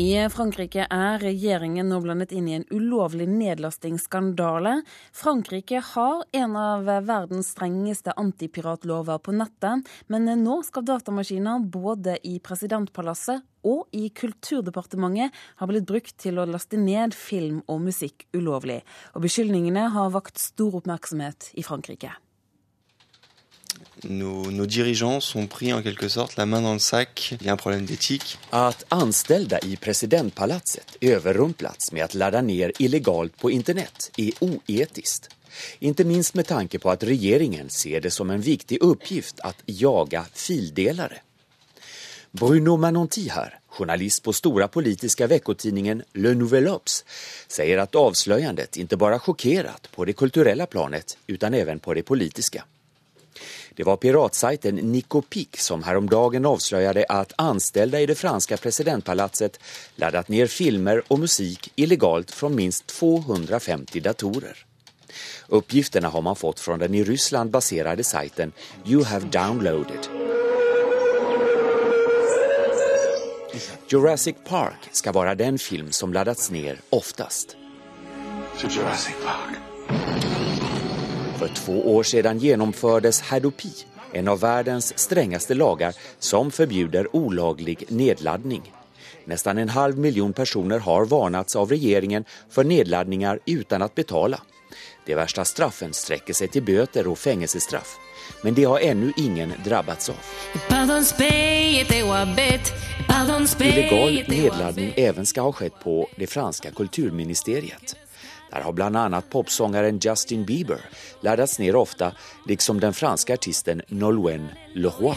I 0.00 0.14
Frankrike 0.32 0.86
er 0.88 1.18
regjeringen 1.20 1.90
nå 1.92 1.98
blandet 2.00 2.32
inn 2.32 2.46
i 2.48 2.54
en 2.56 2.64
ulovlig 2.72 3.26
nedlastingsskandale. 3.28 4.78
Frankrike 5.12 5.82
har 5.90 6.22
en 6.32 6.56
av 6.56 6.88
verdens 7.04 7.50
strengeste 7.52 8.14
antipiratlover 8.16 9.20
på 9.20 9.34
nettet, 9.36 9.84
men 10.08 10.30
nå 10.40 10.62
skal 10.64 10.86
datamaskiner 10.88 11.66
både 11.68 12.16
i 12.24 12.38
presidentpalasset 12.40 13.44
og 13.66 13.86
i 13.92 14.08
Kulturdepartementet 14.14 15.36
har 15.60 15.70
blitt 15.70 15.88
brukt 15.88 16.16
til 16.20 16.40
å 16.40 16.48
laste 16.48 16.80
ned 16.80 17.14
film 17.16 17.62
og 17.66 17.84
musikk 17.90 18.26
ulovlig. 18.36 18.80
Og 19.14 19.26
beskyldningene 19.26 19.90
har 19.94 20.10
vakt 20.14 20.40
stor 20.40 20.80
oppmerksomhet 20.80 21.52
i 21.60 21.66
Frankrike. 21.66 22.14
nos, 24.04 24.50
nos, 24.50 24.66
dirigeants 24.66 25.20
sont 25.20 25.46
pris 25.46 25.72
en 25.72 25.82
quelque 25.82 26.08
sorte 26.08 26.36
la 26.36 26.46
main 26.46 26.62
dans 26.62 26.72
le 26.72 26.78
sac. 26.78 27.34
Il 27.40 27.46
y 27.46 27.50
a 27.50 27.52
un 27.52 27.56
problème 27.56 27.84
d'éthique. 27.84 28.38
Att 28.50 28.84
anställda 28.88 29.58
i 29.58 29.76
presidentpalatset 29.76 30.96
överrumplats 31.00 31.92
med 31.92 32.04
att 32.04 32.14
ladda 32.14 32.42
ner 32.42 32.72
illegalt 32.78 33.36
på 33.36 33.50
internet 33.50 34.10
är 34.16 34.30
oetiskt. 34.40 35.28
Inte 35.78 36.04
minst 36.04 36.34
med 36.34 36.46
tanke 36.46 36.78
på 36.78 36.90
att 36.90 37.02
regeringen 37.02 37.70
ser 37.70 38.00
det 38.00 38.10
som 38.10 38.30
en 38.30 38.40
viktig 38.40 38.82
uppgift 38.82 39.40
att 39.40 39.62
jaga 39.66 40.26
fildelare. 40.32 41.18
Bruno 42.32 42.76
Manonti 42.76 43.28
her, 43.28 43.58
journalist 43.68 44.22
på 44.22 44.32
stora 44.32 44.68
politiska 44.68 45.26
veckotidningen 45.26 46.02
Le 46.12 46.34
Nouvel 46.34 46.68
Obs, 46.68 47.04
säger 47.48 47.78
att 47.78 47.94
avslöjandet 47.94 48.76
inte 48.76 48.96
bara 48.96 49.18
chockerat 49.18 49.88
på 49.94 50.04
det 50.04 50.12
kulturella 50.12 50.66
planet 50.66 51.18
utan 51.26 51.54
även 51.54 51.78
på 51.78 51.94
det 51.94 52.02
politiska. 52.02 52.64
Det 53.74 53.84
var 53.84 53.96
piratsajten 53.96 54.74
Nicopik 54.74 55.58
som 55.58 55.82
häromdagen 55.82 56.46
avslöjade 56.46 57.06
att 57.08 57.32
anställda 57.36 58.00
i 58.00 58.06
det 58.06 58.14
franska 58.14 58.56
presidentpalatset 58.56 59.60
laddat 59.96 60.28
ner 60.28 60.46
filmer 60.46 61.02
och 61.08 61.18
musik 61.18 61.72
illegalt 61.74 62.30
från 62.30 62.54
minst 62.54 62.86
250 62.86 64.00
datorer. 64.00 64.66
Uppgifterna 65.48 66.08
har 66.08 66.22
man 66.22 66.36
fått 66.36 66.60
från 66.60 66.78
den 66.78 66.94
i 66.94 67.04
Ryssland 67.04 67.50
baserade 67.50 68.04
sajten 68.04 68.52
You 68.86 69.04
have 69.04 69.26
downloaded. 69.26 70.19
Jurassic 73.92 74.36
Park 74.44 74.88
ska 74.92 75.12
vara 75.12 75.34
den 75.34 75.58
film 75.58 75.92
som 75.92 76.12
laddats 76.12 76.50
ner 76.50 76.80
oftast. 76.90 77.56
För 81.38 81.48
två 81.54 81.96
år 81.96 82.02
sedan 82.02 82.38
genomfördes 82.38 83.20
Hadopi, 83.20 83.72
en 84.12 84.28
av 84.28 84.40
världens 84.40 84.98
strängaste 84.98 85.54
lagar 85.54 85.94
som 86.18 86.50
förbjuder 86.50 87.16
olaglig 87.16 87.84
nedladdning. 87.88 88.72
Nästan 89.24 89.58
en 89.58 89.68
halv 89.68 89.98
miljon 89.98 90.32
personer 90.32 90.78
har 90.78 91.04
varnats 91.04 91.56
av 91.56 91.68
regeringen 91.68 92.24
för 92.50 92.64
nedladdningar 92.64 93.38
utan 93.46 93.82
att 93.82 93.94
betala. 93.94 94.40
De 95.06 95.14
värsta 95.14 95.44
straffen 95.44 95.92
sträcker 95.92 96.34
sig 96.34 96.48
till 96.48 96.62
böter 96.62 97.06
och 97.06 97.18
fängelsestraff. 97.18 97.98
Men 98.42 98.54
det 98.54 98.64
har 98.64 98.80
ännu 98.80 99.12
ingen 99.16 99.52
drabbats 99.64 100.08
av. 100.08 100.16
Illegal 103.60 104.24
nedladdning 104.28 104.92
även 104.96 105.26
ska 105.26 105.40
ha 105.40 105.52
skett 105.52 105.80
på 105.82 106.08
det 106.16 106.26
franska 106.26 106.70
kulturministeriet. 106.70 107.96
Där 108.50 108.60
har 108.60 108.72
bland 108.72 108.96
annat 108.96 109.30
popsångaren 109.30 109.98
Justin 110.02 110.44
Bieber 110.44 110.80
laddats 111.20 111.58
ner 111.58 111.76
ofta, 111.76 112.12
liksom 112.46 112.80
den 112.80 112.92
franska 112.92 113.34
artisten 113.34 113.82
Nolwenn 113.88 114.48
Leroy. 114.74 115.16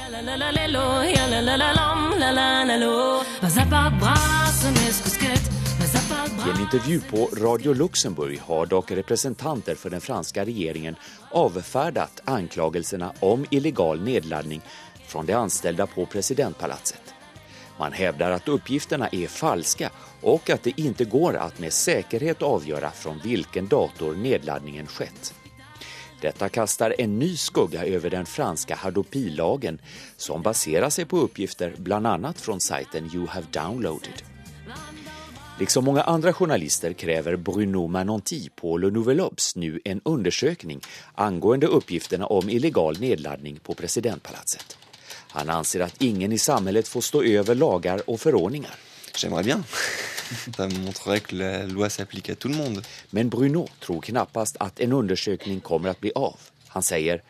I 6.48 6.50
en 6.50 6.60
intervju 6.60 7.00
på 7.00 7.30
Radio 7.38 7.74
Luxemburg 7.74 8.40
har 8.40 8.66
dock 8.66 8.92
representanter 8.92 9.76
för 9.76 9.90
den 9.90 10.02
franska 10.02 10.46
regeringen 10.46 10.96
avfärdat 11.32 12.22
anklagelserna 12.26 13.14
om 13.20 13.46
illegal 13.50 14.02
nedladdning 14.02 14.62
från 15.08 15.26
de 15.26 15.34
anställda 15.34 15.88
på 15.88 16.06
presidentpalatset. 16.06 17.14
Man 17.80 17.94
hävdar 17.94 18.32
att 18.32 18.48
uppgifterna 18.48 19.08
är 19.12 19.28
falska 19.28 19.90
och 20.22 20.50
att 20.50 20.64
det 20.64 20.80
inte 20.80 21.06
går 21.06 21.34
att 21.36 21.60
med 21.60 21.74
säkerhet 21.74 22.42
avgöra 22.42 22.92
från 22.92 23.20
vilken 23.24 23.68
dator 23.68 24.16
nedladdningen 24.16 24.88
skett. 24.88 25.34
Detta 26.22 26.50
kastar 26.50 26.96
en 26.98 27.20
ny 27.20 27.38
skugga 27.38 27.86
över 27.86 28.10
den 28.10 28.26
franska 28.26 28.76
Hadopi-lagen 28.76 29.80
som 30.18 30.42
baserar 30.42 30.90
sig 30.90 31.06
på 31.06 31.18
uppgifter 31.18 31.76
bland 31.78 32.08
annat 32.08 32.42
från 32.42 32.60
sajten 32.60 33.10
You 33.14 33.28
have 33.28 33.46
downloaded. 33.52 34.24
Liksom 35.64 35.86
många 35.86 36.02
andra 36.02 36.34
journalister 36.34 36.94
kräver 36.94 37.36
Bruno 37.36 37.88
Manonti 37.88 38.50
på 38.56 38.78
Le 38.78 38.90
Nouvel 38.90 39.22
Obs 39.22 39.56
nu 39.56 39.80
en 39.86 40.02
undersökning 40.06 40.82
angående 41.16 41.68
uppgifterna 41.68 42.26
om 42.26 42.50
illegal 42.50 43.00
nedladdning 43.00 43.60
på 43.60 43.74
presidentpalatset. 43.74 44.78
Han 45.30 45.50
anser 45.50 45.80
att 45.80 46.02
ingen 46.02 46.32
i 46.32 46.38
samhället 46.38 46.88
får 46.88 47.02
stå 47.02 47.24
över 47.24 47.56
lagar 47.56 48.10
och 48.10 48.22
förordningar. 48.22 48.76
J'aimerais 49.16 49.46
bien. 49.46 49.64
Ça 50.58 50.68
montrerait 50.68 51.20
que 51.20 51.36
la 51.36 51.64
loi 51.66 51.90
s'applique 51.90 52.30
à 52.30 52.36
tout 52.36 52.52
le 52.52 52.58
monde. 52.58 52.82
Men 53.10 53.30
Bruno 53.30 53.68
tror 53.80 54.02
knappast 54.02 54.58
att 54.60 54.80
en 54.80 54.94
undersökning 54.94 55.62
kommer 55.62 55.90
att 55.90 56.00
bli 56.00 56.12
av. 56.16 56.40
Han 56.68 56.84
säger 56.84 57.22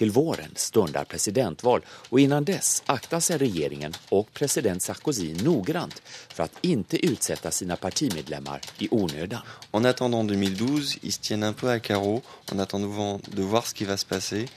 till 0.00 0.10
våren 0.10 0.52
stundar 0.56 1.04
presidentval 1.04 1.80
och 2.10 2.20
innan 2.20 2.44
dess 2.44 2.82
aktar 2.86 3.20
sig 3.20 3.38
regeringen 3.38 3.92
och 4.08 4.32
president 4.32 4.82
Sarkozy 4.82 5.34
noggrant 5.44 6.02
för 6.28 6.42
att 6.42 6.58
inte 6.60 7.06
utsätta 7.06 7.50
sina 7.50 7.76
partimedlemmar 7.76 8.60
i 8.78 8.88
onödan. 8.90 9.40
En 9.72 9.86
attendant 9.86 10.28
2012, 10.30 10.82
ils 11.02 11.14
se 11.14 11.20
tiennent 11.20 11.44
un 11.44 11.54
peu 11.54 11.68
à 11.68 11.80
carreau 11.80 12.22
en 12.52 12.60
attendant 12.60 13.20
de 13.36 13.42
voir 13.42 13.66
ce 13.66 13.74
qui 13.74 13.84
va 13.84 13.96
se 13.96 14.06
passer, 14.06 14.48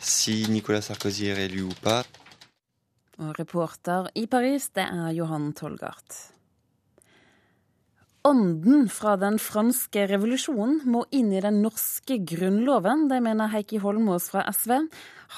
si 0.00 0.46
Nicolas 0.48 0.82
Sarkozy 0.82 1.28
est 1.28 1.34
réélu 1.34 1.62
ou 1.62 1.74
pas. 1.82 2.04
Og 3.18 3.38
reporter 3.38 4.10
i 4.14 4.26
Paris, 4.26 4.70
det 4.74 4.82
er 4.82 5.10
Johan 5.12 5.52
Tolgart. 5.52 6.39
Ånden 8.22 8.82
fra 8.92 9.14
den 9.16 9.38
franske 9.40 10.02
revolusjonen 10.10 10.82
må 10.92 11.06
inn 11.16 11.30
i 11.32 11.40
den 11.40 11.62
norske 11.64 12.18
grunnloven, 12.28 13.06
det 13.08 13.16
mener 13.24 13.48
Heikki 13.48 13.78
Holmås 13.80 14.26
fra 14.28 14.42
SV. 14.52 14.74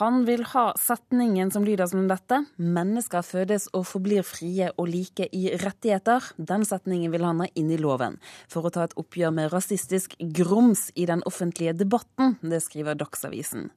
Han 0.01 0.25
vil 0.27 0.43
ha 0.51 0.65
setningen 0.81 1.53
som 1.55 1.63
lyder 1.63 1.87
som 1.87 2.09
dette 2.11 2.41
mennesker 2.59 3.23
fødes 3.23 3.69
og 3.71 3.87
forblir 3.87 4.27
frie 4.27 4.73
og 4.75 4.91
like 4.91 5.29
i 5.31 5.45
rettigheter. 5.63 6.27
Den 6.37 6.67
setningen 6.67 7.15
vil 7.15 7.23
han 7.29 7.45
ha 7.45 7.47
inn 7.55 7.71
i 7.71 7.79
loven, 7.79 8.19
for 8.51 8.67
å 8.67 8.75
ta 8.75 8.89
et 8.89 8.99
oppgjør 8.99 9.37
med 9.37 9.55
rasistisk 9.55 10.19
grums 10.35 10.89
i 10.99 11.07
den 11.07 11.23
offentlige 11.29 11.77
debatten. 11.85 12.35
Det 12.43 12.65
skriver 12.67 12.99
Dagsavisen. 12.99 13.71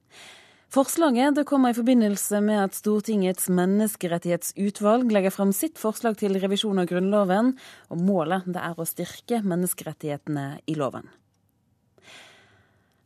Forslaget 0.76 1.38
det 1.38 1.46
kommer 1.48 1.72
i 1.72 1.76
forbindelse 1.76 2.42
med 2.44 2.58
at 2.60 2.74
Stortingets 2.76 3.46
menneskerettighetsutvalg 3.48 5.08
legger 5.08 5.32
frem 5.32 5.54
sitt 5.56 5.78
forslag 5.80 6.18
til 6.20 6.36
revisjon 6.36 6.82
av 6.82 6.90
Grunnloven, 6.90 7.54
og 7.88 8.02
målet 8.04 8.44
det 8.44 8.60
er 8.60 8.76
å 8.76 8.84
styrke 8.84 9.38
menneskerettighetene 9.40 10.44
i 10.68 10.74
loven. 10.76 11.08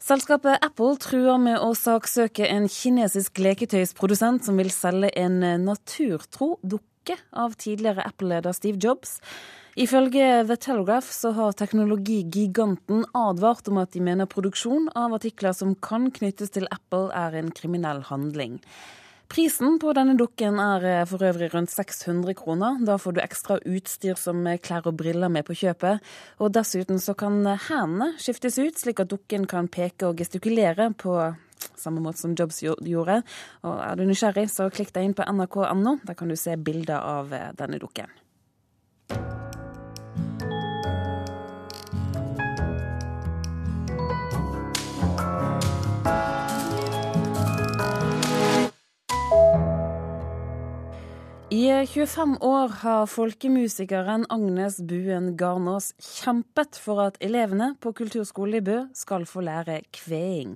Selskapet 0.03 0.59
Apple 0.67 0.99
truer 0.99 1.39
med 1.39 1.63
å 1.63 1.71
saksøke 1.79 2.49
en 2.51 2.67
kinesisk 2.67 3.39
leketøysprodusent 3.39 4.49
som 4.49 4.59
vil 4.59 4.75
selge 4.75 5.13
en 5.23 5.39
naturtro 5.63 6.57
dukke 6.67 7.21
av 7.31 7.55
tidligere 7.55 8.03
Apple-leder 8.11 8.57
Steve 8.57 8.83
Jobs. 8.83 9.21
Ifølge 9.79 10.45
The 10.49 10.57
Telegraph 10.57 11.13
så 11.15 11.31
har 11.31 11.53
teknologigiganten 11.55 13.05
advart 13.15 13.69
om 13.71 13.79
at 13.79 13.93
de 13.95 14.01
mener 14.03 14.27
produksjon 14.27 14.89
av 14.99 15.15
artikler 15.15 15.55
som 15.55 15.77
kan 15.79 16.09
knyttes 16.11 16.51
til 16.57 16.67
Apple, 16.75 17.13
er 17.15 17.37
en 17.39 17.53
kriminell 17.55 18.03
handling. 18.09 18.59
Prisen 19.31 19.77
på 19.79 19.93
denne 19.95 20.17
dukken 20.19 20.59
er 20.59 20.85
eh, 20.91 21.05
for 21.07 21.23
øvrig 21.23 21.53
rundt 21.53 21.71
600 21.71 22.35
kroner. 22.35 22.81
Da 22.83 22.97
får 22.99 23.15
du 23.15 23.21
ekstra 23.23 23.61
utstyr 23.63 24.19
som 24.19 24.43
eh, 24.51 24.59
klær 24.59 24.89
og 24.91 24.97
briller 24.99 25.31
med 25.31 25.47
på 25.47 25.55
kjøpet. 25.55 26.03
Og 26.43 26.51
dessuten 26.57 26.99
så 26.99 27.15
kan 27.15 27.39
eh, 27.47 27.69
hendene 27.69 28.17
skiftes 28.19 28.59
ut, 28.59 28.81
slik 28.81 28.99
at 29.05 29.13
dukken 29.13 29.47
kan 29.47 29.71
peke 29.71 30.09
og 30.09 30.19
gestikulere 30.19 30.89
på 30.99 31.15
samme 31.79 32.03
måte 32.03 32.25
som 32.25 32.35
Jobs 32.35 32.59
gjorde. 32.65 33.21
Og 33.63 33.79
er 33.87 34.01
du 34.01 34.03
nysgjerrig, 34.09 34.49
så 34.51 34.67
klikk 34.75 34.91
deg 34.97 35.07
inn 35.07 35.15
på 35.15 35.29
nrk.no. 35.31 36.01
Der 36.03 36.19
kan 36.19 36.27
du 36.27 36.35
se 36.35 36.59
bilder 36.59 36.99
av 36.99 37.31
denne 37.55 37.79
dukken. 37.79 38.11
I 51.51 51.67
25 51.67 52.37
år 52.47 52.69
har 52.85 53.09
folkemusikeren 53.11 54.23
Agnes 54.31 54.77
Buen 54.87 55.33
Garnås 55.35 55.89
kjempet 55.99 56.79
for 56.79 57.03
at 57.03 57.17
elevene 57.19 57.73
på 57.83 57.91
kulturskolen 57.99 58.61
i 58.61 58.63
Bø 58.69 58.77
skal 58.95 59.27
få 59.27 59.43
lære 59.43 59.81
kveing. 59.91 60.53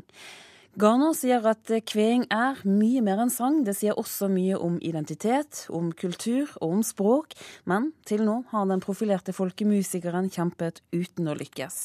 Garnås 0.79 1.25
sier 1.25 1.43
at 1.51 1.73
kveing 1.91 2.29
er 2.31 2.63
mye 2.63 3.03
mer 3.03 3.25
enn 3.25 3.35
sang. 3.35 3.65
Det 3.67 3.75
sier 3.75 3.99
også 3.99 4.31
mye 4.31 4.55
om 4.55 4.79
identitet, 4.87 5.65
om 5.67 5.91
kultur 5.91 6.55
og 6.61 6.79
om 6.79 6.87
språk. 6.87 7.35
Men 7.67 7.91
til 8.07 8.23
nå 8.23 8.45
har 8.55 8.71
den 8.71 8.87
profilerte 8.87 9.35
folkemusikeren 9.35 10.31
kjempet 10.31 10.79
uten 10.95 11.27
å 11.27 11.35
lykkes. 11.43 11.83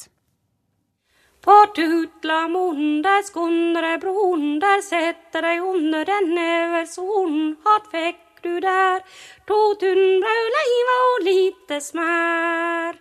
På 1.41 1.57
tutlamonen, 1.73 3.01
der 3.01 3.25
skundre 3.25 3.97
broen, 3.97 4.59
der 4.61 4.85
setter 4.85 5.49
deg 5.49 5.65
under 5.65 6.05
den 6.05 6.33
over 6.45 6.89
solen, 6.93 7.55
hatt 7.65 7.87
fikk 7.89 8.28
du 8.43 8.59
der, 8.63 9.03
to 9.47 9.59
tunn 9.81 10.19
brauleiva 10.23 10.97
og 11.09 11.27
lite 11.27 11.79
smær. 11.83 12.99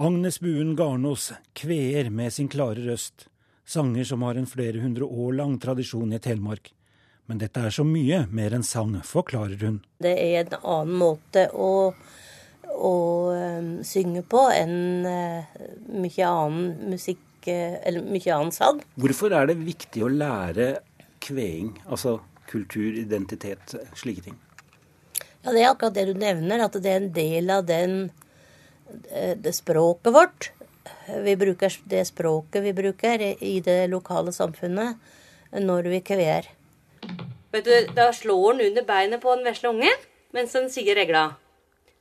Agnes 0.00 0.40
Buen 0.40 0.76
Garnås 0.76 1.32
kveer 1.52 2.08
med 2.10 2.32
sin 2.32 2.48
klare 2.48 2.80
røst, 2.86 3.26
sanger 3.68 4.06
som 4.08 4.22
har 4.24 4.38
en 4.40 4.48
flere 4.48 4.80
hundre 4.80 5.04
år 5.04 5.34
lang 5.42 5.58
tradisjon 5.60 6.14
i 6.16 6.20
Telemark. 6.22 6.72
Men 7.28 7.38
dette 7.42 7.62
er 7.62 7.74
så 7.74 7.84
mye 7.86 8.24
mer 8.34 8.56
enn 8.56 8.64
sang, 8.66 8.96
forklarer 9.06 9.60
hun. 9.66 9.76
Det 10.02 10.14
er 10.18 10.40
en 10.40 10.56
annen 10.60 10.96
måte 11.02 11.44
å, 11.52 11.92
å 12.72 12.94
um, 13.36 13.68
synge 13.86 14.24
på 14.26 14.46
enn 14.54 15.04
uh, 15.04 15.60
mye 16.00 16.30
annen 16.32 16.90
musikk, 16.94 17.22
uh, 17.44 17.76
eller 17.84 18.08
mye 18.08 18.34
annen 18.34 18.56
sang. 18.56 18.80
Hvorfor 18.98 19.36
er 19.36 19.52
det 19.52 19.60
viktig 19.60 20.02
å 20.06 20.10
lære 20.10 20.72
kveing, 21.20 21.76
altså 21.86 22.16
kultur, 22.50 22.92
identitet, 22.98 23.74
slike 23.96 24.26
ting? 24.28 24.38
Ja, 25.42 25.52
Det 25.52 25.62
er 25.62 25.70
akkurat 25.70 25.94
det 25.94 26.06
du 26.10 26.14
nevner, 26.14 26.64
at 26.64 26.76
det 26.76 26.90
er 26.90 27.00
en 27.00 27.12
del 27.12 27.50
av 27.50 27.66
den, 27.66 28.10
eh, 29.10 29.34
det 29.36 29.54
språket 29.56 30.12
vårt. 30.12 30.50
Vi 31.24 31.36
bruker 31.36 31.72
det 31.88 32.06
språket 32.06 32.62
vi 32.62 32.72
bruker 32.72 33.20
i 33.40 33.60
det 33.60 33.90
lokale 33.90 34.32
samfunnet 34.32 34.96
når 35.52 35.88
vi 35.90 36.00
kveer. 36.00 36.46
Vet 37.52 37.64
du, 37.64 37.86
Da 37.94 38.12
slår 38.12 38.52
han 38.52 38.66
under 38.66 38.82
beinet 38.82 39.20
på 39.20 39.34
den 39.36 39.44
vesle 39.44 39.70
ungen 39.70 40.06
mens 40.32 40.52
han 40.54 40.68
sier 40.70 40.94
regla. 40.94 41.34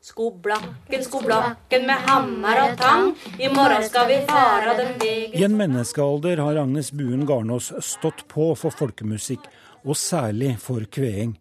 Skoblakken, 0.02 1.02
skoblakken 1.04 1.86
med 1.86 2.06
hammer 2.08 2.62
og 2.63 2.78
tang, 2.80 3.10
i 3.36 3.50
morgen 3.52 3.84
skal 3.84 4.08
vi 4.08 4.21
fara 4.30 4.76
den 4.78 4.93
vegen 5.02 5.34
I 5.36 5.43
en 5.43 5.58
menneskealder 5.60 6.39
har 6.39 6.60
Agnes 6.62 6.93
Buen 6.95 7.26
Garnås 7.28 7.73
stått 7.84 8.23
på 8.32 8.54
for 8.56 8.71
folkemusikk 8.71 9.50
og 9.86 9.98
særlig 9.98 10.56
for 10.62 10.84
kveing. 10.92 11.38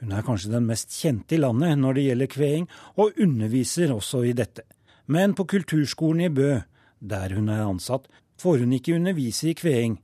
Hun 0.00 0.14
er 0.14 0.26
kanskje 0.26 0.52
den 0.52 0.66
mest 0.68 0.94
kjente 0.94 1.34
i 1.34 1.40
landet 1.42 1.78
når 1.78 1.98
det 1.98 2.04
gjelder 2.08 2.32
kveing, 2.32 2.66
og 2.96 3.18
underviser 3.18 3.94
også 3.94 4.22
i 4.28 4.34
dette. 4.36 4.62
Men 5.10 5.34
på 5.34 5.46
kulturskolen 5.48 6.26
i 6.26 6.32
Bø, 6.32 6.58
der 7.00 7.34
hun 7.34 7.48
er 7.48 7.64
ansatt, 7.66 8.06
får 8.38 8.62
hun 8.62 8.74
ikke 8.76 8.94
undervise 8.98 9.50
i 9.50 9.56
kveing. 9.58 9.96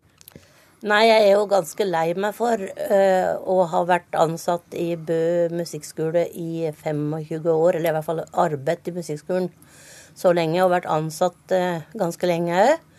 Nei, 0.85 1.05
jeg 1.09 1.29
er 1.29 1.39
jo 1.39 1.45
ganske 1.49 1.85
lei 1.87 2.11
meg 2.21 2.35
for 2.37 2.61
uh, 2.61 3.31
å 3.41 3.55
ha 3.73 3.85
vært 3.89 4.17
ansatt 4.21 4.75
i 4.77 4.91
Bø 5.01 5.49
musikkskole 5.55 6.27
i 6.37 6.67
25 6.69 7.47
år, 7.49 7.79
eller 7.79 7.89
i 7.89 7.95
hvert 7.97 8.09
fall 8.09 8.21
arbeidet 8.27 8.91
i 8.91 8.97
musikkskolen 8.99 9.49
så 10.15 10.35
lenge, 10.37 10.61
og 10.61 10.75
vært 10.75 10.91
ansatt 10.93 11.55
uh, 11.57 11.87
ganske 11.97 12.29
lenge 12.29 12.59
òg. 12.67 12.91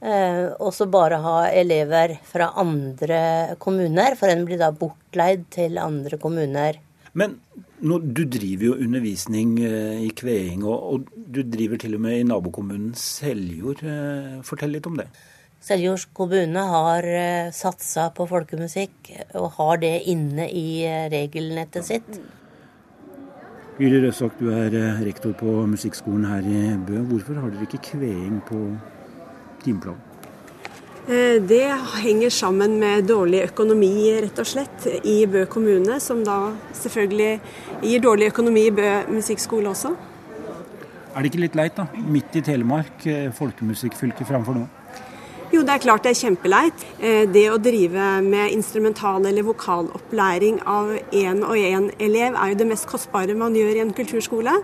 Eh, 0.00 0.52
og 0.60 0.74
så 0.76 0.86
bare 0.92 1.22
ha 1.24 1.36
elever 1.48 2.18
fra 2.28 2.50
andre 2.60 3.56
kommuner, 3.62 4.16
for 4.18 4.28
en 4.28 4.44
blir 4.48 4.60
da 4.60 4.72
bortleid 4.76 5.46
til 5.54 5.80
andre 5.80 6.18
kommuner. 6.20 6.82
Men 7.16 7.38
nå, 7.80 7.98
du 8.00 8.26
driver 8.28 8.70
jo 8.70 8.76
undervisning 8.76 9.56
eh, 9.64 10.02
i 10.04 10.10
kveing, 10.16 10.66
og, 10.66 10.82
og, 10.92 11.14
du 11.16 11.40
driver 11.42 11.80
til 11.80 11.96
og 11.96 12.04
med 12.04 12.20
i 12.20 12.26
nabokommunen 12.28 12.92
Seljord. 12.98 13.80
Eh, 13.84 14.36
fortell 14.46 14.76
litt 14.76 14.88
om 14.88 15.00
det. 15.00 15.08
Seljord 15.66 16.04
kommune 16.14 16.62
har 16.70 17.08
eh, 17.08 17.52
satsa 17.56 18.10
på 18.14 18.28
folkemusikk, 18.30 19.14
og 19.40 19.56
har 19.56 19.80
det 19.82 19.94
inne 20.12 20.46
i 20.52 20.84
eh, 20.86 21.06
regelnettet 21.12 21.88
sitt. 21.88 22.20
Gyri 23.76 23.98
Røsak, 24.04 24.36
du 24.40 24.52
er 24.54 24.76
eh, 24.76 25.00
rektor 25.04 25.34
på 25.36 25.56
musikkskolen 25.72 26.28
her 26.28 26.46
i 26.48 26.60
Bø. 26.80 27.00
Hvorfor 27.10 27.40
har 27.42 27.50
dere 27.52 27.66
ikke 27.66 27.82
kveing 27.90 28.38
på 28.46 28.60
timeplan? 29.66 29.98
Eh, 31.06 31.36
det 31.42 31.62
henger 32.02 32.30
sammen 32.34 32.80
med 32.80 33.06
dårlig 33.06 33.44
økonomi, 33.46 33.92
rett 34.24 34.40
og 34.42 34.48
slett, 34.48 34.88
i 35.06 35.20
Bø 35.30 35.44
kommune. 35.46 36.00
Som 36.02 36.24
da 36.26 36.50
selvfølgelig 36.74 37.32
gir 37.84 38.02
dårlig 38.02 38.32
økonomi 38.32 38.66
i 38.66 38.74
Bø 38.74 38.88
musikkskole 39.14 39.70
også. 39.70 39.94
Er 41.16 41.22
det 41.22 41.30
ikke 41.30 41.44
litt 41.44 41.54
leit, 41.56 41.78
da? 41.78 41.86
Midt 41.94 42.34
i 42.36 42.42
Telemark, 42.44 43.06
eh, 43.06 43.30
folkemusikkfylket 43.32 44.26
framfor 44.26 44.58
nå? 44.58 44.66
Jo, 45.54 45.60
det 45.62 45.76
er 45.76 45.82
klart 45.84 46.02
det 46.02 46.10
er 46.10 46.18
kjempeleit. 46.18 46.84
Eh, 46.98 47.22
det 47.30 47.44
å 47.52 47.58
drive 47.62 48.06
med 48.26 48.50
instrumental- 48.50 49.26
eller 49.28 49.46
vokalopplæring 49.46 50.58
av 50.66 50.90
én 51.14 51.44
og 51.46 51.54
én 51.54 51.86
elev 52.02 52.34
er 52.34 52.48
jo 52.50 52.58
det 52.58 52.66
mest 52.66 52.88
kostbare 52.90 53.36
man 53.36 53.54
gjør 53.54 53.76
i 53.76 53.82
en 53.84 53.94
kulturskole. 53.94 54.56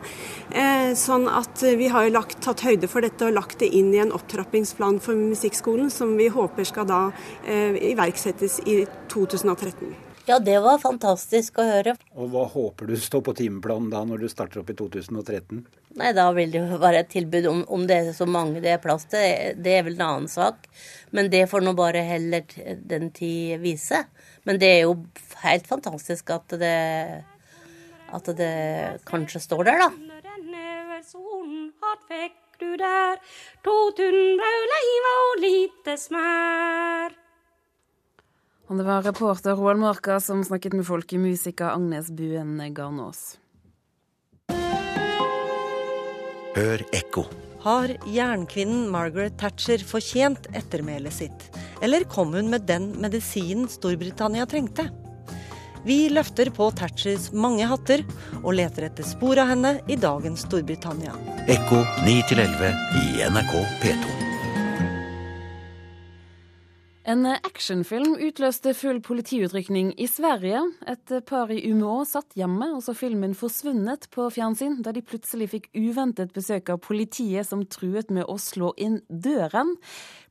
Eh, 0.51 0.91
sånn 0.99 1.29
at 1.31 1.63
vi 1.63 1.87
har 1.87 2.09
jo 2.09 2.17
lagt, 2.19 2.41
tatt 2.43 2.67
høyde 2.67 2.89
for 2.89 3.01
dette 3.01 3.23
og 3.23 3.35
lagt 3.35 3.61
det 3.61 3.71
inn 3.73 3.95
i 3.95 4.03
en 4.03 4.11
opptrappingsplan 4.11 4.99
for 5.01 5.15
musikkskolen, 5.15 5.89
som 5.91 6.17
vi 6.17 6.27
håper 6.29 6.67
skal 6.67 6.87
da 6.91 7.03
eh, 7.47 7.79
iverksettes 7.93 8.59
i 8.67 8.83
2013. 9.09 9.95
Ja, 10.27 10.39
det 10.39 10.59
var 10.63 10.79
fantastisk 10.79 11.59
å 11.59 11.65
høre. 11.67 11.97
Og 12.15 12.29
hva 12.31 12.45
håper 12.47 12.91
du 12.91 12.97
står 12.99 13.23
på 13.27 13.35
timeplanen 13.39 13.91
da, 13.91 14.05
når 14.07 14.23
du 14.23 14.29
starter 14.31 14.61
opp 14.63 14.71
i 14.71 14.77
2013? 14.79 15.65
Nei, 15.99 16.13
da 16.17 16.31
vil 16.33 16.53
det 16.53 16.63
jo 16.63 16.79
være 16.81 17.03
et 17.03 17.11
tilbud. 17.13 17.47
Om, 17.51 17.63
om 17.77 17.83
det 17.89 17.99
er 17.99 18.13
så 18.17 18.27
mange 18.29 18.63
det 18.65 18.71
er 18.73 18.83
plass 18.83 19.05
til, 19.13 19.59
det 19.61 19.75
er 19.77 19.85
vel 19.87 19.99
en 19.99 20.07
annen 20.07 20.31
sak. 20.31 20.69
Men 21.13 21.29
det 21.33 21.45
får 21.51 21.65
nå 21.65 21.75
bare 21.77 22.05
heller 22.07 22.47
den 22.89 23.11
tid 23.13 23.61
vise. 23.63 24.05
Men 24.49 24.61
det 24.63 24.71
er 24.79 24.81
jo 24.87 24.97
helt 25.43 25.69
fantastisk 25.69 26.33
at 26.33 26.57
det, 26.63 26.77
at 28.13 28.33
det 28.39 28.55
kanskje 29.09 29.43
står 29.45 29.69
der, 29.69 29.85
da. 29.85 29.91
Og 38.71 38.79
det 38.79 38.89
var 38.89 39.05
reporter 39.05 39.59
Roald 39.59 39.83
Marka 39.83 40.17
som 40.23 40.41
snakket 40.47 40.73
med 40.79 40.87
folkemusiker 40.89 41.75
Agnes 41.75 42.09
Buen 42.17 42.57
Garnås. 42.73 43.42
Hør 46.53 46.83
ekko. 46.93 47.25
Har 47.63 47.95
jernkvinnen 48.13 48.89
Margaret 48.93 49.39
Thatcher 49.41 49.81
fortjent 49.89 50.51
ettermælet 50.53 51.15
sitt? 51.17 51.47
Eller 51.81 52.05
kom 52.05 52.35
hun 52.37 52.51
med 52.53 52.67
den 52.69 52.91
medisinen 53.01 53.71
Storbritannia 53.73 54.45
trengte? 54.51 54.91
Vi 55.87 56.11
løfter 56.13 56.51
på 56.55 56.69
Thatchers 56.77 57.31
mange 57.33 57.67
hatter 57.67 58.05
og 58.43 58.53
leter 58.59 58.91
etter 58.91 59.07
spor 59.07 59.41
av 59.41 59.55
henne 59.55 59.79
i 59.89 59.97
dagens 59.97 60.45
Storbritannia. 60.45 61.17
Ekko 61.51 61.81
9 62.05 62.19
11 62.37 62.75
i 63.01 63.07
NRK 63.33 63.57
P2. 63.81 64.22
En 67.13 67.27
actionfilm 67.27 68.15
utløste 68.25 68.73
full 68.77 69.01
politiutrykning 69.05 69.91
i 70.01 70.07
Sverige. 70.09 70.63
Et 70.89 71.13
par 71.29 71.51
i 71.53 71.59
Umeå 71.67 72.07
satt 72.09 72.33
hjemme 72.39 72.71
og 72.73 72.81
så 72.87 72.95
filmen 72.97 73.35
'Forsvunnet' 73.37 74.09
på 74.15 74.29
fjernsyn, 74.33 74.79
da 74.87 74.95
de 74.97 75.03
plutselig 75.05 75.51
fikk 75.53 75.69
uventet 75.77 76.33
besøk 76.33 76.71
av 76.73 76.81
politiet 76.81 77.45
som 77.45 77.67
truet 77.67 78.09
med 78.09 78.25
å 78.25 78.39
slå 78.41 78.73
inn 78.79 79.03
døren. 79.11 79.75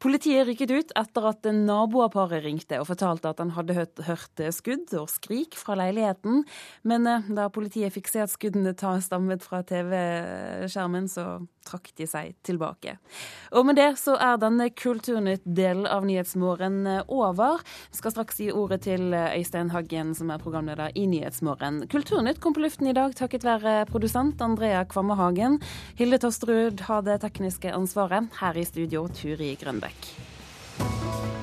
Politiet 0.01 0.47
rykket 0.47 0.71
ut 0.71 0.95
etter 0.97 1.27
at 1.29 1.45
naboparet 1.53 2.41
ringte 2.47 2.79
og 2.81 2.87
fortalte 2.89 3.29
at 3.29 3.43
han 3.43 3.53
hadde 3.53 3.77
hørt, 4.07 4.41
skudd 4.49 4.95
og 4.97 5.11
skrik 5.11 5.53
fra 5.53 5.75
leiligheten. 5.77 6.45
Men 6.83 7.05
eh, 7.05 7.29
da 7.29 7.49
politiet 7.53 7.93
fikk 7.93 8.09
se 8.09 8.23
at 8.25 8.33
skuddene 8.33 8.73
stammet 8.73 9.43
fra 9.45 9.61
TV-skjermen, 9.61 11.05
så 11.11 11.45
trakk 11.67 11.91
de 11.99 12.07
seg 12.09 12.33
tilbake. 12.41 12.95
Og 13.53 13.67
med 13.67 13.77
det 13.77 13.91
så 14.01 14.15
er 14.17 14.39
denne 14.41 14.71
Kulturnytt-delen 14.73 15.85
av 15.85 16.07
Nyhetsmorgen 16.09 16.70
Nyhetsmorgen 16.71 16.87
eh, 16.87 17.03
over. 17.07 17.61
Vi 17.91 17.97
skal 17.97 18.11
straks 18.11 18.39
gi 18.39 18.51
ordet 18.51 18.81
til 18.83 19.13
eh, 19.13 19.37
Øystein 19.37 19.71
Haggen, 19.71 20.15
som 20.15 20.29
er 20.31 20.39
programleder 20.39 20.91
i 20.95 21.05
Nyhetsmorgen. 21.07 21.87
Kulturnytt 21.89 22.39
kom 22.39 22.53
på 22.53 22.61
luften 22.63 22.87
i 22.87 22.93
dag 22.93 23.15
takket 23.15 23.43
være 23.43 23.85
produsent 23.85 24.41
Andrea 24.41 24.85
Kvamme 24.85 25.15
Hagen. 25.15 25.59
Hilde 25.95 26.17
Tosterud 26.17 26.81
har 26.87 27.01
det 27.01 27.21
tekniske 27.21 27.73
ansvaret. 27.73 28.29
Her 28.39 28.57
i 28.57 28.65
studio, 28.65 29.07
Turi 29.07 29.55
Grønbekk. 29.55 31.40